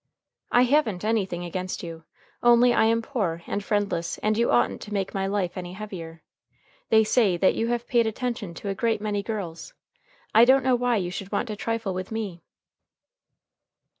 [0.51, 2.05] "I haven't anything against you.
[2.41, 6.23] Only I am poor and friendless, and you oughtn't to make my life any heavier.
[6.89, 9.75] They say that you have paid attention to a great many girls.
[10.33, 12.41] I don't know why you should want to trifle with me."